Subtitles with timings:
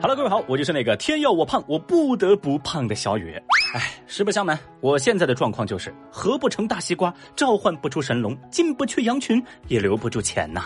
[0.00, 3.40] Hello，各位好，我就是那个天要我胖，我不得不胖的小雨。
[3.74, 10.64] 哎，实不相瞒，我现在的状况就是合不成大西瓜，召唤不出神龙，进不去羊群，也留不住钱呐。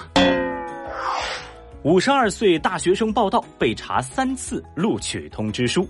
[1.83, 5.89] 五十二岁大学生报道被查三次录取通知书。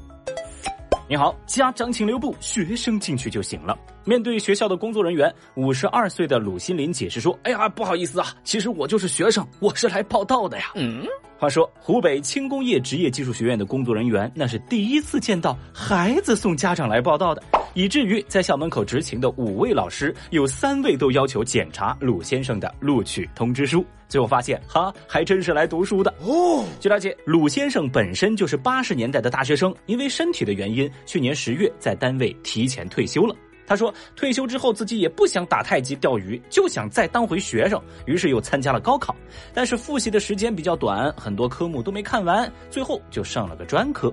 [1.08, 3.79] 你好，家长请留步，学生进去就行了。
[4.07, 11.04] 面对学校的工作人员，五十二岁的鲁新林解释说：“哎呀，不好意思啊，其实我就是学生，我是来报道的呀。”嗯，
[11.36, 17.43] 话说湖北轻工业职业技术学院的工作人员，那是第一次见到孩子送家长来报道的。
[17.75, 23.84] 以至于在校门口执勤的五位老师，有三位都要求检查鲁先生的录取通知书。
[24.09, 26.64] 最后发现，哈，还真是来读书的哦。
[26.79, 33.34] 据了解，鲁先生本身就是八十年代的大学生，因为身体的原因，去年十月在单位提前退休了。
[33.66, 39.14] 他说，退休之后自己也不想打太极、钓鱼，就想再当回学生，于是又参加了高考。
[39.52, 44.12] 但是复习的时间比较短，很多科目都没看完，最后就上了个专科。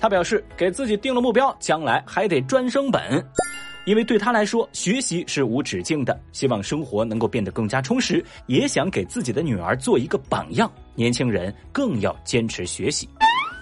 [0.00, 3.24] 他表示，给自己定了目标，将来还得专升本，
[3.86, 10.70] 因为对他来说，学习是无止境的，希望生活能够变得更加充实，也想给自己的女儿做一个榜样。
[10.94, 13.08] 年轻人更要坚持学习。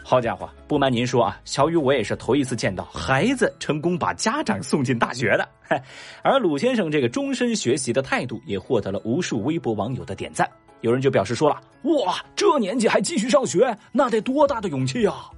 [0.09, 5.49] 好家伙，不瞒您说啊，小雨我也是头一次见到孩子成功把家长送进大学的。
[6.23, 10.49] 而鲁先生这个终身学习的态度，也获得了无数微博网友的点赞。
[10.83, 11.61] 有人就表示说了
[12.07, 15.29] ：“哇，这年纪还继续上学，那得多大的勇气啊！”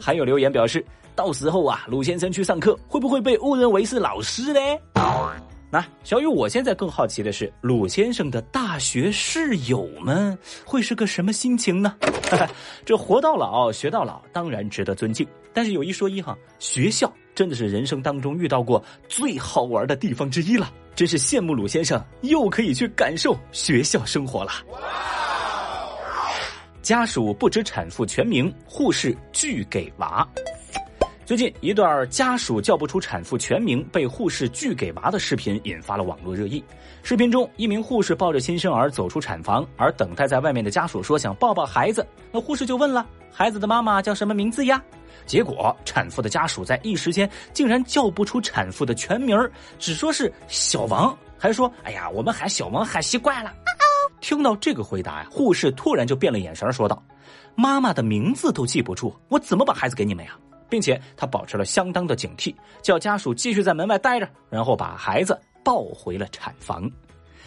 [0.00, 0.82] 还有留言表示
[1.14, 4.60] ：“到时候啊，鲁先生去上课，会不会被误认为是老师呢？”
[5.74, 11.96] 那小雨，我现在更好奇的是，鲁先生的大学室友们会是个什么心情呢？
[12.86, 15.26] 这活到老学到老，当然值得尊敬。
[15.52, 24.52] 但是有一说一哈，学校真的是人生当中遇到过最好玩的地方之一了，真是羡慕鲁先生又可以去感受学校生活了。
[26.82, 30.24] 家属不知产妇全名，护士拒给娃。
[31.24, 36.62] 最近一段家属叫不出产妇全名被护士拒给娃的视频引发了网络热议。
[37.02, 44.82] 视频中，一名护士抱着新生儿走出产房，而等待在外面的家属说想抱抱孩子，那护士就问了孩子的妈妈叫什么名字呀？
[45.24, 49.34] 结果产妇的家属在一时间竟然叫不出产妇的全名
[49.78, 53.50] 只说是小王，还说哎呀我们喊小王喊习惯了。
[54.20, 57.02] 听到这个回答呀，护士突然就变了眼神，说道
[57.56, 60.36] ：“妈妈的名字都记不住，我怎么把孩子给你们呀？”
[60.68, 66.90] 并且他保持了相当的警惕，叫家属继续在门外待着，然后把孩子抱回了产房。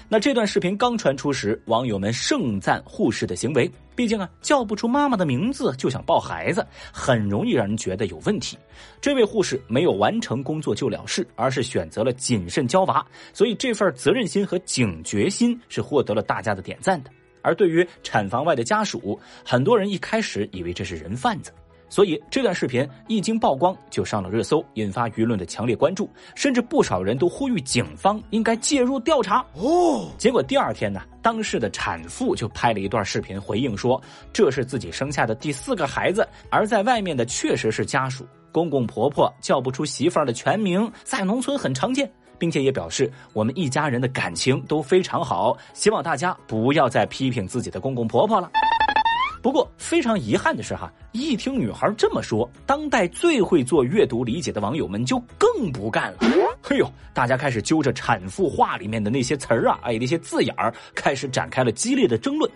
[0.09, 3.69] 那这段视频刚传出时，网友们盛赞护士的行为。
[3.93, 8.57] 毕竟啊，叫不出妈妈的名字就想抱孩子，很容易让人觉得有问题。
[9.01, 17.09] 这位护士没有完成工作就了事，而是选择了谨慎教娃，所以这份责任心和警觉心是获得了大家的点赞的。
[17.41, 21.51] 而对于产房外的家属，很多人一开始以为这是人贩子。
[21.89, 29.45] 所以这段视频一经曝光就上了热搜，引发舆论的强烈关注，甚至不少人都呼吁警方应该介入调查。
[29.53, 34.01] 哦，结果第二天呢，当事的产妇就拍了一段视频回应说，
[34.33, 48.51] 这是自己生下的第四个孩子，而在外面的确实是家属，公公婆婆叫不出媳妇儿的全名，在农村很常见，并且也表示我们一家人的感情都非常好，希望大家不要再批评自己的公公婆婆了。
[49.41, 56.19] 不过非常遗憾的是，哈，一听女孩这么说，当代最会做阅读理解的网友们就更不干了。
[56.61, 62.49] 嘿呦，大家开始揪着产妇话里面的那些词儿啊，哎，那些字眼儿，开始展开了激烈的争论。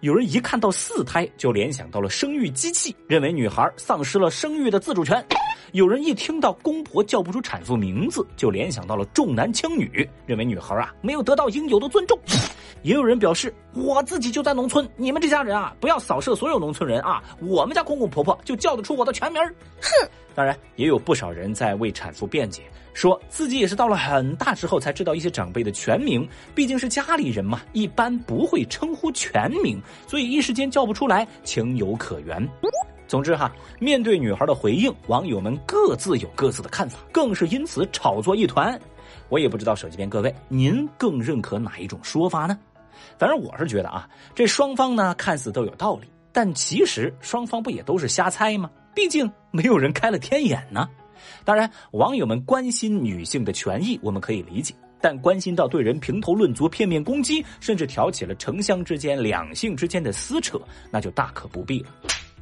[0.00, 5.22] 有人一看到四胎就联想到了生育机器，认为女孩丧失了生育的自主权；
[5.72, 12.18] 有人一听到公婆叫不出产妇名字，就联想到了重男轻女，认为女孩啊没有得到应有的尊重。
[12.82, 17.22] 也有人表示，我自己就在农村，你们这家人啊，不要扫射所有农村人啊！
[17.40, 19.42] 我们家公公婆婆就叫得出我的全名
[19.80, 20.08] 哼！
[20.34, 22.62] 当然，也有不少人在为产妇辩解，
[22.92, 32.46] 说自己也是到了很大之后才知道一些长辈的全名，毕竟是家里人嘛，一般不会称呼全名，所以一时间叫不出来，情有可原。
[33.06, 38.78] 总之哈，面对女孩的回应，网友们各自有各自的看法，更是因此炒作一团。
[39.28, 42.58] 我也不知道手机边各位，您更认可哪一种说法呢？
[43.18, 48.70] 反正我是觉得啊，这双方呢看似都有道理，但其实双方不也都是瞎猜吗？
[48.94, 50.88] 毕竟没有人开了天眼呢。
[51.44, 60.60] 当然，网友们关心女性的权益，我们可以理解，但关心到对人评头论足、片面攻击，甚至挑起了城乡之间、两性之间的撕扯，
[60.90, 61.88] 那就大可不必了。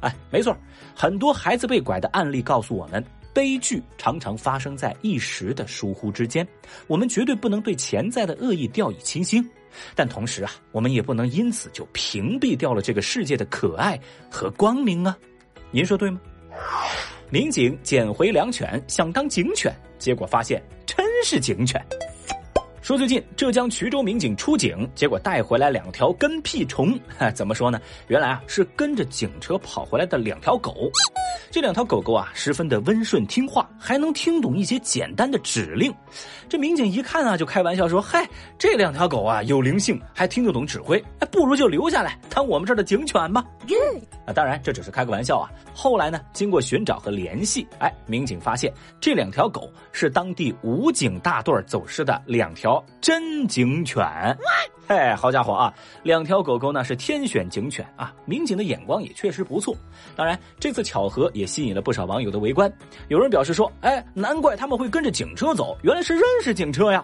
[0.01, 0.55] 哎，没错，
[0.95, 3.03] 很多孩子被拐的案例告诉我们。
[3.33, 6.47] 悲剧常常发生在一时的疏忽之间，
[6.87, 9.45] 我们绝对不能对潜在的恶意掉以轻心。
[9.93, 13.99] 但同时啊，我们也不能因此就屏蔽掉了这个世界的可爱
[14.31, 15.17] 和光明啊！
[15.69, 16.21] 您说对吗？
[17.29, 21.85] 民警捡回良犬，想当警犬，结果发现真是警犬。
[22.85, 26.95] 说最近浙江衢州民警出警，结果带回来两条跟屁虫。
[27.33, 27.81] 怎么说呢？
[28.09, 30.91] 原来啊是跟着警车跑回来的两条狗。
[31.49, 35.91] 这两条狗狗啊，十分的温顺听话，还能听懂一些简单的指令。
[36.47, 43.43] 这民警一看啊，就开玩笑说：“嗨，这两条狗啊有灵性，还听得懂指挥，哎，不如就留下来当我们这儿的警犬吧。”
[44.27, 45.49] 啊，当然这只是开个玩笑啊。
[45.73, 54.05] 后来呢，经过寻找和联系，哎，民警发现这两条狗是当地武警大队走失的两条真警犬。
[54.87, 55.73] 嘿，好家伙啊！
[56.03, 59.75] 两条狗狗呢是天选警犬啊，民警的眼光也确实不错。
[60.15, 62.71] 当然，这次巧合也吸引了不少网友的围观。
[63.07, 67.03] 有人表示说：“哎，难怪他们会跟着警车走，原来是认识警车呀。”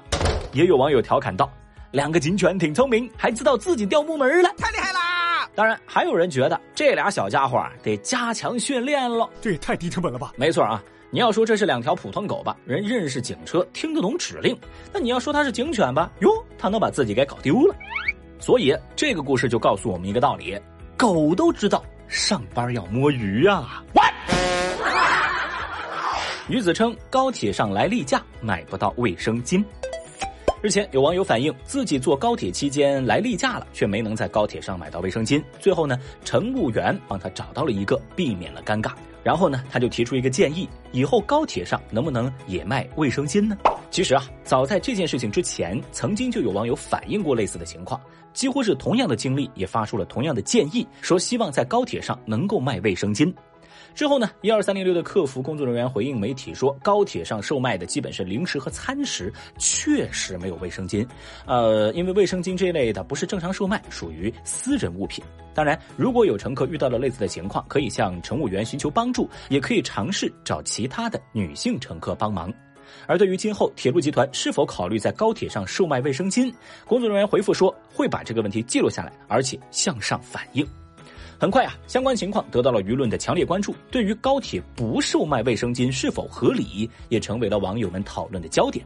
[0.54, 1.52] 也有网友调侃道
[1.92, 10.32] ：“两个警犬挺聪明，还知道自己掉木门了，太厉害啦！”当然，还有人觉得这俩小家伙得加强训练了，这也太低成本了吧？
[10.38, 10.84] 没错啊。
[11.14, 14.56] 你要说这是两条普通狗吧，人认识警车，听得懂指令；
[14.94, 17.76] 那你要说它是警犬吧，哟，它能把自己给搞丢了。
[18.40, 20.58] 所以这个故事就告诉我们一个道理：
[20.96, 23.84] 狗都知道上班要摸鱼呀。
[26.48, 29.62] 女子称高铁上来例假买不到卫生巾。
[30.62, 35.44] 日前，有网友反映自己坐高铁期间来例假了，却没能在高铁上买到卫生巾。
[35.60, 38.92] 最后呢，乘务员帮他找到了一个，避免了尴尬。
[39.24, 43.58] 然后呢，他就提出一个建议：以后高铁上能不能也卖卫生巾呢？
[43.90, 48.00] 其实啊，早在这件事情之前，曾经就有网友反映过类似的情况，
[48.32, 53.34] 几乎是同样的经历，也发出了同样的建议，说希望在高铁上能够卖卫生巾。
[53.94, 61.06] 之后呢，一二三零六的客服工作人员回应媒体说，高铁上售卖的基本是零食和餐食，确实没有卫生巾。
[61.46, 65.24] 呃，因为卫生巾这一类的不是正常售卖，属于私人物品。
[65.54, 72.52] 当然，如果有乘客遇到了类似的情况，可以向乘务员寻求帮助，也可以尝试找其他的女性乘客帮忙。
[73.08, 76.54] 而对于今后铁路集团是否考虑在高铁上售卖卫生巾，
[76.86, 80.66] 工作人员回复说会把这个问题记录下来，而且向上反映。
[81.42, 83.74] 很快啊，相关情况得到了舆论的强烈关注。
[83.90, 88.86] 对于高铁不售卖卫生巾是否合理，也成为了网友们讨论的焦点。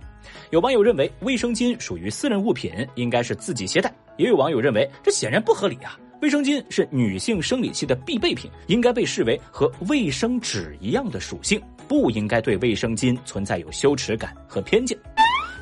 [0.52, 6.00] 有网友认为卫生巾属于私人物品，应该是自己携带；也有网友认为这显然不合理啊！
[6.22, 14.98] 卫生巾是女性生理期的必备品，应该被视为和卫生纸一样的属性，不应该对卫生巾存在有羞耻感和偏见。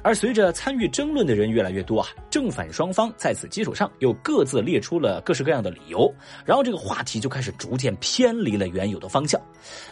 [0.03, 6.13] 而随着参与争论的人越来越多啊，正反双方在此基础上又各自列出了各式各样的理由，
[6.45, 9.41] 然后这个话题就开始逐渐偏离了原有的方向。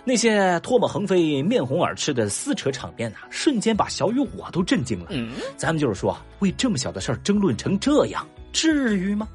[0.04, 5.12] 那些唾沫横飞、面红耳赤的撕扯场面啊，瞬间把小雨我都震惊了。
[5.56, 8.28] 咱们就是说，为这么小的事儿争论成这样。
[8.52, 9.28] 至于吗？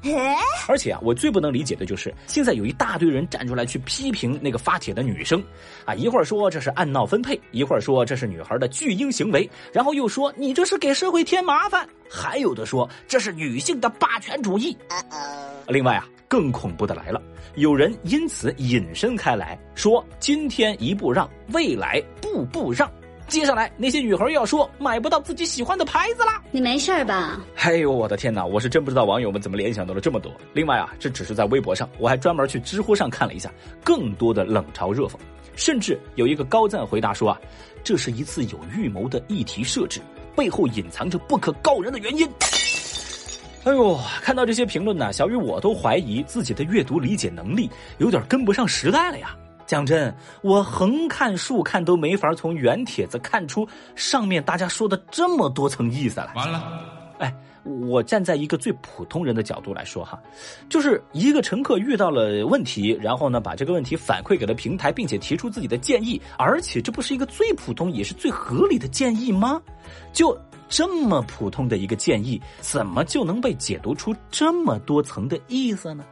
[0.67, 5.43] 而且啊，我最不能理解的就是现在有一大堆人站出来去批评那个发帖的女生，
[5.85, 14.77] 啊，一会儿说这是按闹分配，一会儿说这是女孩的巨婴行为，然后又说你这是给社会添麻烦，还有的说这是女性的霸权主义。
[15.67, 17.21] 另外啊，更恐怖的来了，
[17.55, 22.89] 有人因此引申开来说，今天一步让，未来步步让。
[23.27, 27.39] 接下来那些女孩又要说买不到自己喜欢的牌子啦，你没事吧？
[27.57, 30.31] 哎呦我的天哪，我是真不知道网友们怎么联想到了这么多。
[30.53, 33.51] 另外啊，这只是在微博上，我还专门去知乎上看了一下，
[33.83, 35.15] 更多的冷嘲热讽，
[35.55, 37.37] 甚至有一个高赞回答说啊，
[37.83, 39.99] 这是一次有预谋的议题设置，
[40.33, 42.25] 背后隐藏着不可告人的原因。
[43.65, 49.35] 哎呦，看到这些评论呢，小雨我都怀疑自己的阅读理解能力有点跟不上时代了呀。
[49.67, 56.33] 讲真，我横看竖看都没法从原帖子看出上面大家说的这么多层意思来。
[56.35, 56.81] 完了，
[57.19, 60.17] 哎，我站在一个最普通人的角度来说哈，
[60.69, 69.61] 就是一个乘客遇到了问题，然后呢把这个问题反馈给了平台，并且提出自己的建议，而且这不是一个最普通也是最合理的建议吗？
[70.13, 70.35] 就
[70.69, 76.05] 这么普通的一个建议，怎么就能被解读出这么多层的意思呢？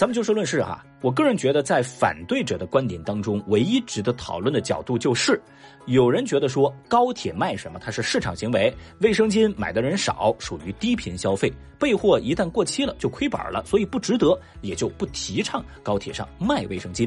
[0.00, 5.38] 咱们就事论事哈，我个人觉得，在反对者的观点当中，唯一值得讨论的角度就是，
[5.84, 17.06] 有人觉得说高铁卖什么它是市场行为，卫生巾买的人少，属于低频消费，备货一旦过期了就亏本了，所以不值得，也就不提倡高铁上卖卫生巾。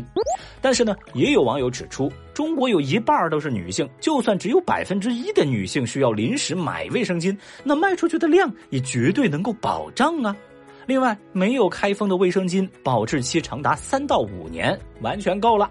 [0.62, 10.36] 但是呢，也有网友指出，中国有一半都是女性，就算只有百分之一的女性需要临时买卫生巾，那卖出去的量也绝对能够保障啊。
[10.86, 15.70] 另外，没有开封的卫生巾保质期长达三到五年，完全够了。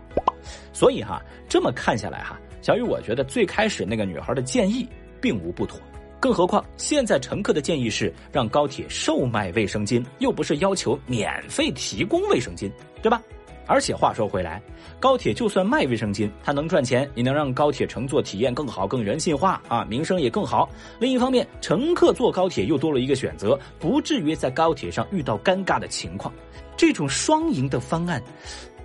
[0.73, 4.89] 所以哈，这么看下来哈，小雨，我觉得最开始那个女孩的建议
[5.21, 5.79] 并无不妥。
[6.19, 12.71] 更何况现在乘客的建议是让高铁售卖卫生巾，又不是要求免费提供卫生巾，
[13.03, 13.21] 对吧？
[13.67, 14.61] 而且话说回来，
[15.01, 20.69] 高铁就算卖卫生巾，它能赚钱，也能让高铁乘坐体验更好、更人性化啊，名声也更好。
[20.99, 26.33] 另一方面，乘客坐高铁又多了一个选择，不至于在高铁上遇到尴尬的情况。
[26.77, 28.23] 这种双赢的方案，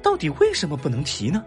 [0.02, 1.44] 到底为什么不能提呢？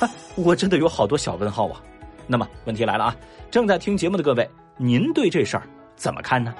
[0.00, 1.82] 啊， 我真的有好多小问号啊。
[2.26, 3.16] 那么问题来了啊，
[3.50, 5.62] 正在听节目的各位，您对这事儿
[5.94, 6.54] 怎么看呢？